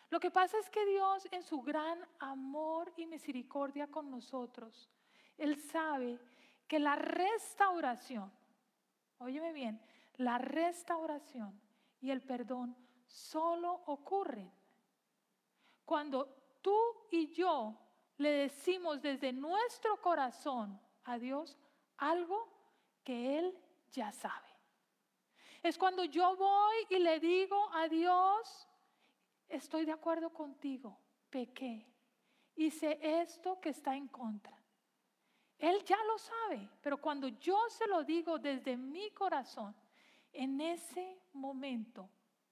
Lo 0.09 0.19
que 0.19 0.31
pasa 0.31 0.57
es 0.57 0.69
que 0.69 0.85
Dios 0.85 1.27
en 1.31 1.43
su 1.43 1.61
gran 1.61 1.99
amor 2.19 2.91
y 2.97 3.05
misericordia 3.05 3.87
con 3.87 4.09
nosotros, 4.09 4.89
Él 5.37 5.55
sabe 5.57 6.19
que 6.67 6.79
la 6.79 6.95
restauración, 6.95 8.31
óyeme 9.19 9.53
bien, 9.53 9.79
la 10.17 10.37
restauración 10.37 11.59
y 12.01 12.09
el 12.09 12.21
perdón 12.21 12.75
solo 13.05 13.83
ocurren 13.85 14.51
cuando 15.85 16.25
tú 16.61 16.77
y 17.11 17.27
yo 17.33 17.75
le 18.19 18.29
decimos 18.31 19.01
desde 19.01 19.31
nuestro 19.31 19.99
corazón 20.01 20.79
a 21.05 21.17
Dios 21.17 21.57
algo 21.97 22.47
que 23.03 23.39
Él 23.39 23.57
ya 23.91 24.11
sabe. 24.11 24.47
Es 25.63 25.77
cuando 25.77 26.03
yo 26.03 26.35
voy 26.35 26.75
y 26.89 26.99
le 26.99 27.19
digo 27.19 27.69
a 27.73 27.87
Dios, 27.87 28.67
estoy 29.47 29.85
de 29.85 29.93
acuerdo 29.93 30.29
contigo, 30.31 30.97
pequé, 31.29 31.85
hice 32.55 32.99
esto 33.01 33.59
que 33.59 33.69
está 33.69 33.95
en 33.95 34.07
contra. 34.09 34.57
Él 35.57 35.83
ya 35.85 36.01
lo 36.03 36.17
sabe, 36.17 36.69
pero 36.81 36.97
cuando 36.97 37.27
yo 37.27 37.57
se 37.69 37.87
lo 37.87 38.03
digo 38.03 38.37
desde 38.37 38.75
mi 38.75 39.11
corazón, 39.11 39.75
en 40.33 40.59
ese 40.59 41.21
momento 41.33 42.09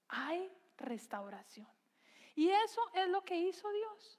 hay 0.08 0.50
restauración. 0.78 1.68
Y 2.34 2.48
eso 2.48 2.80
es 2.94 3.08
lo 3.08 3.22
que 3.22 3.38
hizo 3.38 3.70
Dios. 3.70 4.18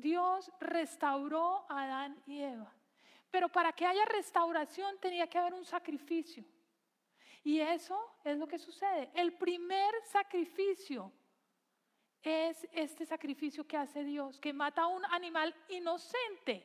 Dios 0.00 0.50
restauró 0.60 1.66
a 1.68 1.82
Adán 1.82 2.22
y 2.26 2.40
Eva. 2.40 2.72
Pero 3.30 3.48
para 3.48 3.72
que 3.72 3.84
haya 3.84 4.04
restauración 4.06 4.98
tenía 5.00 5.26
que 5.26 5.38
haber 5.38 5.54
un 5.54 5.64
sacrificio. 5.64 6.44
Y 7.44 7.60
eso 7.60 7.98
es 8.24 8.36
lo 8.38 8.46
que 8.46 8.58
sucede. 8.58 9.10
El 9.14 9.34
primer 9.34 9.94
sacrificio 10.04 11.12
es 12.22 12.66
este 12.72 13.04
sacrificio 13.06 13.66
que 13.66 13.76
hace 13.76 14.04
Dios, 14.04 14.40
que 14.40 14.52
mata 14.52 14.82
a 14.82 14.86
un 14.86 15.04
animal 15.06 15.54
inocente. 15.68 16.64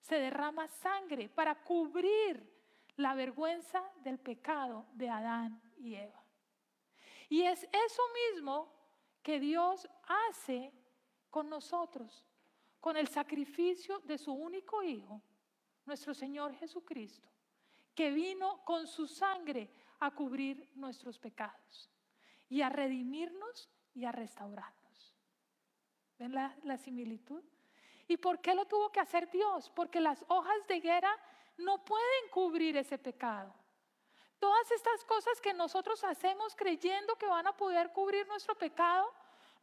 Se 0.00 0.16
derrama 0.16 0.68
sangre 0.68 1.28
para 1.28 1.54
cubrir 1.62 2.52
la 2.96 3.14
vergüenza 3.14 3.82
del 4.02 4.18
pecado 4.18 4.86
de 4.92 5.08
Adán 5.08 5.60
y 5.78 5.94
Eva. 5.94 6.22
Y 7.28 7.42
es 7.42 7.64
eso 7.64 8.02
mismo 8.32 8.72
que 9.22 9.40
Dios 9.40 9.88
hace 10.28 10.72
con 11.34 11.50
nosotros, 11.50 12.24
con 12.78 12.96
el 12.96 13.08
sacrificio 13.08 13.98
de 14.04 14.18
su 14.18 14.32
único 14.32 14.84
Hijo, 14.84 15.20
nuestro 15.84 16.14
Señor 16.14 16.54
Jesucristo, 16.54 17.28
que 17.92 18.12
vino 18.12 18.64
con 18.64 18.86
su 18.86 19.08
sangre 19.08 19.68
a 19.98 20.12
cubrir 20.12 20.70
nuestros 20.76 21.18
pecados 21.18 21.90
y 22.48 22.62
a 22.62 22.68
redimirnos 22.68 23.68
y 23.94 24.04
a 24.04 24.12
restaurarnos. 24.12 25.16
¿Ven 26.20 26.34
la, 26.34 26.78
similitud? 26.78 27.42
¿Y 28.06 28.16
por 28.16 28.40
qué 28.40 28.54
lo 28.54 28.66
tuvo 28.66 28.92
que 28.92 29.00
hacer 29.00 29.28
Dios? 29.28 29.68
Porque 29.70 30.00
las 30.00 30.24
hojas 30.28 30.64
de 30.68 30.76
higuera 30.76 31.10
no 31.58 31.84
pueden 31.84 32.30
cubrir 32.30 32.76
ese 32.76 32.96
pecado. 32.96 33.52
Todas 34.38 34.70
estas 34.70 35.04
cosas 35.04 35.40
que 35.40 35.52
nosotros 35.52 36.04
hacemos 36.04 36.54
creyendo 36.54 37.16
que 37.16 37.26
van 37.26 37.48
a 37.48 37.56
poder 37.56 37.92
cubrir 37.92 38.24
nuestro 38.28 38.54
pecado, 38.54 39.12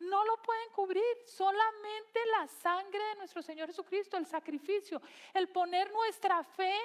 no 0.01 0.25
lo 0.25 0.41
pueden 0.41 0.69
cubrir. 0.71 1.03
Solamente 1.25 2.19
la 2.39 2.47
sangre 2.47 3.03
de 3.03 3.15
nuestro 3.15 3.41
Señor 3.41 3.67
Jesucristo, 3.67 4.17
el 4.17 4.25
sacrificio, 4.25 5.01
el 5.33 5.49
poner 5.49 5.91
nuestra 5.91 6.43
fe 6.43 6.75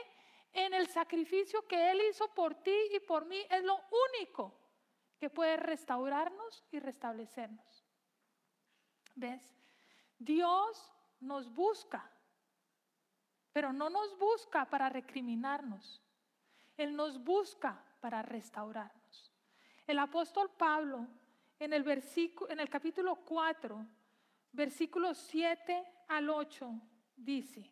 en 0.52 0.74
el 0.74 0.88
sacrificio 0.88 1.66
que 1.66 1.90
Él 1.90 2.00
hizo 2.08 2.28
por 2.34 2.54
ti 2.54 2.76
y 2.92 3.00
por 3.00 3.26
mí, 3.26 3.38
es 3.50 3.62
lo 3.62 3.78
único 4.14 4.54
que 5.18 5.30
puede 5.30 5.56
restaurarnos 5.56 6.64
y 6.70 6.78
restablecernos. 6.78 7.84
¿Ves? 9.14 9.54
Dios 10.18 10.92
nos 11.20 11.52
busca, 11.52 12.10
pero 13.52 13.72
no 13.72 13.90
nos 13.90 14.16
busca 14.18 14.64
para 14.66 14.88
recriminarnos. 14.88 16.02
Él 16.76 16.94
nos 16.94 17.22
busca 17.22 17.82
para 18.00 18.22
restaurarnos. 18.22 19.32
El 19.86 19.98
apóstol 19.98 20.50
Pablo 20.50 21.06
en 21.58 21.72
el, 21.72 21.82
versículo, 21.82 22.50
en 22.50 22.60
el 22.60 22.68
capítulo 22.68 23.16
4, 23.16 23.86
versículos 24.52 25.18
7 25.18 25.84
al 26.08 26.30
8, 26.30 26.70
dice, 27.16 27.70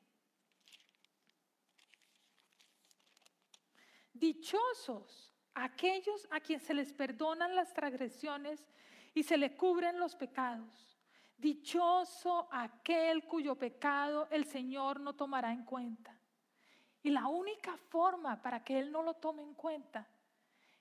dichosos 4.12 5.35
aquellos 5.55 6.26
a 6.31 6.41
quienes 6.41 6.67
se 6.67 6.75
les 6.75 6.93
perdonan 6.93 7.55
las 7.55 7.73
transgresiones 7.73 8.67
y 9.14 9.23
se 9.23 9.37
le 9.37 9.57
cubren 9.57 9.99
los 9.99 10.17
pecados. 10.17 10.99
Dichoso 11.37 12.49
aquel 12.50 13.25
cuyo 13.25 13.57
pecado 13.57 14.29
el 14.31 14.45
Señor 14.47 15.00
no 15.00 15.14
tomará 15.14 15.53
en 15.53 15.64
cuenta. 15.64 16.19
Y 17.03 17.11
la 17.11 17.26
única 17.26 17.76
forma 17.76 18.41
para 18.41 18.64
que 18.64 18.79
Él 18.79 18.91
no 18.91 19.03
lo 19.03 19.14
tome 19.14 19.43
en 19.43 19.55
cuenta 19.55 20.09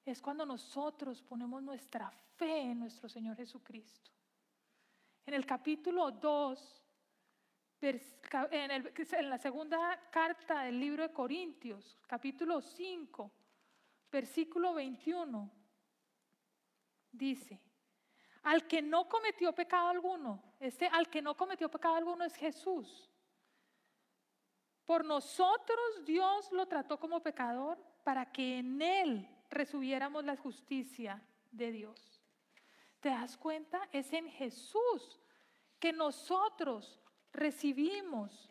es 0.06 0.22
cuando 0.22 0.46
nosotros 0.46 1.22
ponemos 1.22 1.64
nuestra 1.64 2.12
fe 2.36 2.60
en 2.60 2.80
nuestro 2.80 3.08
Señor 3.08 3.38
Jesucristo. 3.38 4.12
En 5.26 5.34
el 5.34 5.46
capítulo 5.46 6.12
2, 6.12 6.84
en, 8.52 9.30
la 9.30 9.38
segunda 9.38 10.10
carta 10.10 10.64
del 10.64 10.80
libro 10.80 11.04
de 11.04 11.14
Corintios, 11.14 11.98
capítulo 12.08 12.62
5, 12.62 13.32
versículo 14.12 14.74
21, 14.74 15.52
dice, 17.12 17.62
al 18.44 18.68
que 18.68 18.82
no 18.82 19.08
cometió 19.08 19.54
pecado 19.54 19.88
alguno, 19.88 20.56
este 20.60 20.88
al 20.88 21.10
que 21.10 21.22
no 21.22 21.36
cometió 21.38 21.70
pecado 21.70 21.96
alguno 21.96 22.26
es 22.26 22.36
Jesús. 22.36 23.10
Por 24.86 25.06
nosotros 25.06 26.04
Dios 26.04 26.52
lo 26.52 26.66
trató 26.66 27.00
como 27.00 27.22
pecador 27.22 27.78
para 28.04 28.30
que 28.30 28.60
en 28.60 28.82
él 28.82 29.33
resubiéramos 29.54 30.24
la 30.24 30.38
justicia 30.38 31.22
de 31.52 31.72
Dios. 31.72 32.22
¿Te 33.00 33.10
das 33.10 33.38
cuenta? 33.38 33.88
Es 33.92 34.14
en 34.14 34.30
Jesús 34.30 35.20
que 35.80 35.92
nosotros 35.92 37.00
recibimos 37.32 38.50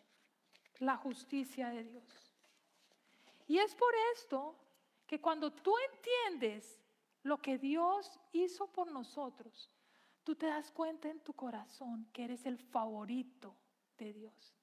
la 0.79 0.97
justicia 0.97 1.69
de 1.69 1.83
Dios. 1.83 2.31
Y 3.47 3.57
es 3.57 3.75
por 3.75 3.93
esto 4.15 4.55
que 5.07 5.19
cuando 5.19 5.51
tú 5.51 5.73
entiendes 5.91 6.79
lo 7.23 7.41
que 7.41 7.57
Dios 7.57 8.19
hizo 8.31 8.67
por 8.67 8.91
nosotros, 8.91 9.71
tú 10.23 10.35
te 10.35 10.45
das 10.45 10.71
cuenta 10.71 11.09
en 11.09 11.19
tu 11.21 11.33
corazón 11.33 12.07
que 12.13 12.25
eres 12.25 12.45
el 12.45 12.57
favorito 12.57 13.55
de 13.97 14.13
Dios. 14.13 14.55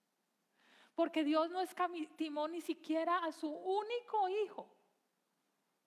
Porque 0.94 1.24
Dios 1.24 1.50
no 1.50 1.60
escatimó 1.60 2.48
ni 2.48 2.60
siquiera 2.60 3.18
a 3.18 3.32
su 3.32 3.48
único 3.48 4.28
hijo 4.28 4.79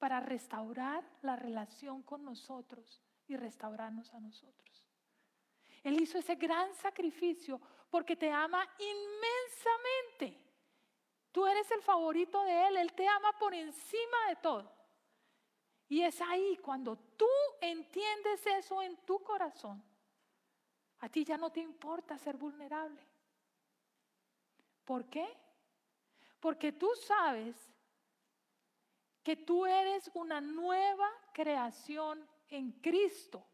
para 0.03 0.19
restaurar 0.19 1.01
la 1.21 1.37
relación 1.37 2.03
con 2.03 2.25
nosotros 2.25 3.01
y 3.25 3.37
restaurarnos 3.37 4.13
a 4.13 4.19
nosotros. 4.19 4.85
Él 5.81 6.01
hizo 6.01 6.17
ese 6.17 6.35
gran 6.35 6.75
sacrificio 6.75 7.61
porque 7.89 8.17
te 8.17 8.29
ama 8.29 8.67
inmensamente. 8.79 10.45
Tú 11.31 11.47
eres 11.47 11.71
el 11.71 11.81
favorito 11.81 12.43
de 12.43 12.67
Él, 12.67 12.75
Él 12.75 12.91
te 12.91 13.07
ama 13.07 13.31
por 13.39 13.53
encima 13.53 14.27
de 14.27 14.35
todo. 14.35 14.69
Y 15.87 16.01
es 16.01 16.19
ahí 16.19 16.57
cuando 16.57 16.97
tú 16.97 17.29
entiendes 17.61 18.45
eso 18.45 18.81
en 18.81 18.97
tu 19.05 19.23
corazón, 19.23 19.81
a 20.99 21.07
ti 21.07 21.23
ya 21.23 21.37
no 21.37 21.49
te 21.49 21.61
importa 21.61 22.17
ser 22.17 22.35
vulnerable. 22.35 23.07
¿Por 24.83 25.05
qué? 25.05 25.33
Porque 26.41 26.73
tú 26.73 26.89
sabes 27.07 27.72
que 29.23 29.37
tú 29.37 29.65
eres 29.65 30.11
una 30.13 30.41
nueva 30.41 31.09
creación 31.33 32.27
en 32.49 32.71
Cristo. 32.73 33.45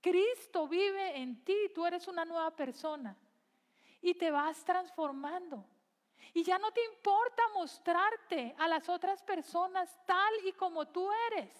Cristo 0.00 0.66
vive 0.66 1.16
en 1.18 1.44
ti, 1.44 1.56
tú 1.74 1.86
eres 1.86 2.08
una 2.08 2.24
nueva 2.24 2.50
persona 2.50 3.16
y 4.00 4.14
te 4.14 4.30
vas 4.30 4.64
transformando. 4.64 5.64
Y 6.32 6.42
ya 6.42 6.58
no 6.58 6.72
te 6.72 6.84
importa 6.84 7.42
mostrarte 7.54 8.54
a 8.58 8.66
las 8.66 8.88
otras 8.88 9.22
personas 9.22 9.96
tal 10.04 10.32
y 10.44 10.52
como 10.52 10.88
tú 10.88 11.08
eres, 11.30 11.50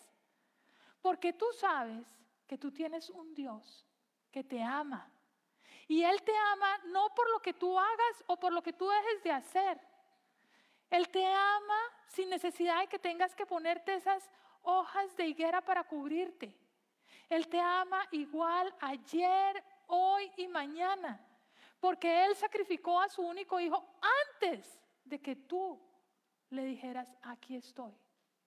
porque 1.00 1.33
tú 1.33 1.46
sabes 1.59 2.07
que 2.46 2.59
tú 2.59 2.72
tienes 2.72 3.09
un 3.11 3.35
Dios 3.35 3.87
que 4.30 4.42
te 4.42 4.62
ama. 4.62 5.11
Y 5.87 6.02
Él 6.02 6.22
te 6.22 6.37
ama 6.52 6.78
no 6.87 7.14
por 7.14 7.30
lo 7.30 7.40
que 7.40 7.52
tú 7.52 7.78
hagas 7.78 8.24
o 8.26 8.38
por 8.38 8.52
lo 8.52 8.62
que 8.62 8.72
tú 8.72 8.88
dejes 8.88 9.22
de 9.22 9.33
hacer. 9.33 9.80
Él 10.94 11.09
te 11.09 11.26
ama 11.26 11.80
sin 12.07 12.30
necesidad 12.30 12.78
de 12.78 12.87
que 12.87 13.00
tengas 13.00 13.35
que 13.35 13.44
ponerte 13.44 13.94
esas 13.94 14.30
hojas 14.62 15.16
de 15.16 15.26
higuera 15.26 15.61
para 15.61 15.83
cubrirte. 15.83 16.57
Él 17.28 17.48
te 17.48 17.59
ama 17.59 18.07
igual 18.12 18.72
ayer, 18.80 19.64
hoy 19.88 20.30
y 20.37 20.46
mañana. 20.46 21.20
Porque 21.80 22.24
Él 22.24 22.37
sacrificó 22.37 23.00
a 23.00 23.09
su 23.09 23.22
único 23.22 23.59
hijo 23.59 23.85
antes 24.38 24.80
de 25.04 25.20
que 25.20 25.35
tú 25.35 25.83
le 26.50 26.64
dijeras, 26.64 27.12
aquí 27.22 27.57
estoy, 27.57 27.92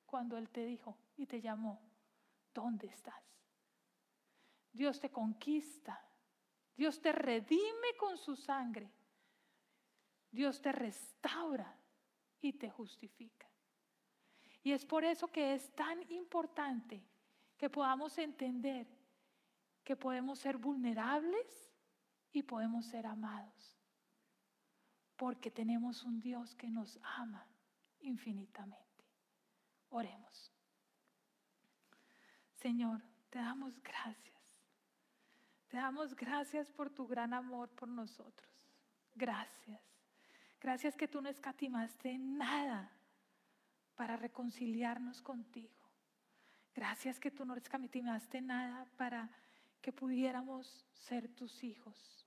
cuando 0.06 0.38
Él 0.38 0.50
te 0.50 0.64
dijo 0.64 0.98
y 1.18 1.26
te 1.26 1.42
llamó, 1.42 1.82
¿dónde 2.54 2.88
estás? 2.88 3.22
Dios 4.72 5.02
te 5.02 5.12
conquista, 5.12 6.02
Dios 6.78 7.02
te 7.02 7.12
redime 7.12 7.98
con 8.00 8.18
su 8.18 8.38
sangre, 8.38 8.90
Dios 10.32 10.62
te 10.62 10.72
restaura 10.72 11.77
y 12.48 12.54
te 12.54 12.70
justifica. 12.70 13.48
Y 14.64 14.72
es 14.72 14.86
por 14.86 15.04
eso 15.04 15.28
que 15.28 15.54
es 15.54 15.74
tan 15.76 16.02
importante 16.12 17.04
que 17.58 17.70
podamos 17.70 18.18
entender 18.18 18.88
que 19.88 19.96
podemos 19.96 20.40
ser 20.40 20.58
vulnerables 20.58 21.72
y 22.34 22.44
podemos 22.44 22.86
ser 22.88 23.06
amados. 23.08 23.80
Porque 25.16 25.50
tenemos 25.50 26.04
un 26.04 26.20
Dios 26.20 26.56
que 26.56 26.70
nos 26.70 27.00
ama 27.02 27.48
infinitamente. 28.02 29.06
Oremos. 29.88 30.52
Señor, 32.56 33.02
te 33.30 33.40
damos 33.40 33.82
gracias. 33.82 34.62
Te 35.70 35.78
damos 35.78 36.14
gracias 36.18 36.70
por 36.70 36.90
tu 36.90 37.08
gran 37.08 37.34
amor 37.34 37.70
por 37.70 37.88
nosotros. 37.88 38.50
Gracias. 39.16 39.97
Gracias 40.60 40.96
que 40.96 41.08
tú 41.08 41.22
no 41.22 41.30
escatimaste 41.30 42.18
nada 42.18 42.92
para 43.96 44.18
reconciliarnos 44.18 45.22
contigo. 45.22 45.74
Gracias 46.74 47.20
que 47.20 47.32
tú 47.32 47.46
no 47.46 47.56
escatimaste 47.56 48.42
nada 48.42 48.86
para 48.98 49.30
que 49.82 49.92
pudiéramos 49.92 50.86
ser 50.94 51.28
tus 51.30 51.64
hijos. 51.64 52.26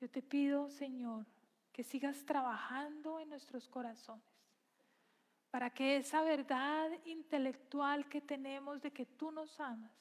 Yo 0.00 0.08
te 0.08 0.22
pido, 0.22 0.70
Señor, 0.70 1.26
que 1.72 1.82
sigas 1.84 2.24
trabajando 2.24 3.20
en 3.20 3.28
nuestros 3.28 3.68
corazones, 3.68 4.24
para 5.50 5.70
que 5.70 5.96
esa 5.96 6.22
verdad 6.22 6.90
intelectual 7.04 8.08
que 8.08 8.20
tenemos 8.20 8.80
de 8.80 8.92
que 8.92 9.06
tú 9.06 9.30
nos 9.30 9.58
amas, 9.60 9.92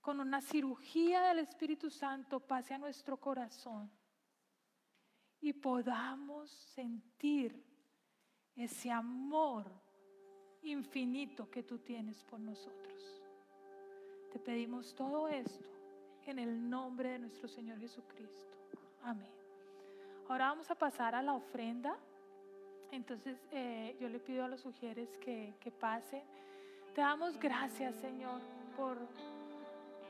con 0.00 0.20
una 0.20 0.40
cirugía 0.40 1.22
del 1.22 1.40
Espíritu 1.40 1.90
Santo 1.90 2.40
pase 2.40 2.74
a 2.74 2.78
nuestro 2.78 3.18
corazón 3.18 3.90
y 5.40 5.52
podamos 5.52 6.50
sentir 6.50 7.64
ese 8.56 8.90
amor 8.90 9.66
infinito 10.62 11.50
que 11.50 11.62
tú 11.62 11.78
tienes 11.78 12.22
por 12.24 12.38
nosotros. 12.40 13.22
Te 14.32 14.38
pedimos 14.38 14.94
todo 14.94 15.28
esto 15.28 15.66
en 16.26 16.38
el 16.38 16.68
nombre 16.68 17.10
de 17.10 17.18
nuestro 17.18 17.48
Señor 17.48 17.78
Jesucristo. 17.78 18.58
Amén. 19.02 19.30
Ahora 20.28 20.48
vamos 20.48 20.70
a 20.70 20.74
pasar 20.74 21.14
a 21.14 21.22
la 21.22 21.32
ofrenda. 21.32 21.96
Entonces 22.92 23.38
eh, 23.50 23.96
yo 24.00 24.08
le 24.08 24.20
pido 24.20 24.44
a 24.44 24.48
los 24.48 24.60
sugieres 24.60 25.16
que, 25.18 25.54
que 25.60 25.70
pasen. 25.70 26.22
Te 26.94 27.00
damos 27.00 27.38
gracias, 27.38 27.94
Señor, 27.96 28.40
por 28.76 28.98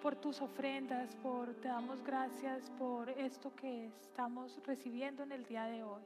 por 0.00 0.16
tus 0.16 0.40
ofrendas, 0.40 1.14
por 1.16 1.54
te 1.54 1.68
damos 1.68 2.02
gracias 2.02 2.70
por 2.78 3.08
esto 3.10 3.54
que 3.54 3.86
estamos 4.00 4.58
recibiendo 4.66 5.22
en 5.22 5.32
el 5.32 5.44
día 5.44 5.64
de 5.64 5.82
hoy. 5.82 6.02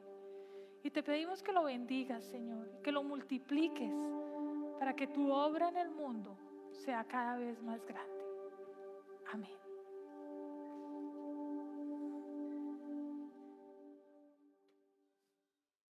Y 0.82 0.90
te 0.90 1.02
pedimos 1.02 1.42
que 1.42 1.52
lo 1.52 1.64
bendigas, 1.64 2.24
Señor, 2.24 2.68
que 2.82 2.92
lo 2.92 3.02
multipliques 3.02 3.94
para 4.78 4.94
que 4.94 5.06
tu 5.06 5.32
obra 5.32 5.68
en 5.68 5.76
el 5.76 5.90
mundo 5.90 6.36
sea 6.72 7.04
cada 7.04 7.36
vez 7.36 7.62
más 7.62 7.84
grande. 7.86 8.24
Amén. 9.32 9.63